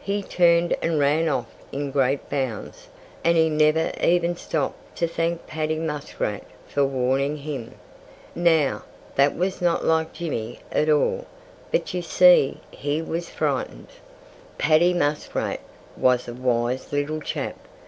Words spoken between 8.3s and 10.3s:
Now, that was not like